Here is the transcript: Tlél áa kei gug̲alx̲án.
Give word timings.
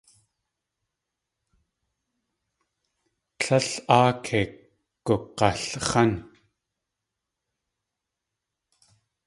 Tlél 3.39 3.67
áa 3.97 4.09
kei 4.25 4.47
gug̲alx̲án. 5.05 6.11